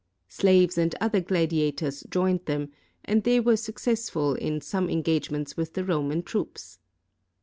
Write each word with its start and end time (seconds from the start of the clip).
Slaves 0.29 0.79
and 0.79 0.95
other 0.99 1.21
gladiators 1.21 2.03
joined 2.09 2.45
them, 2.45 2.71
and 3.05 3.23
they 3.23 3.39
were 3.39 3.55
suc 3.55 3.75
cessful 3.79 4.35
in 4.35 4.59
some 4.59 4.89
engagements 4.89 5.55
with 5.55 5.73
the 5.75 5.83
Roman 5.83 6.23
troops. 6.23 6.79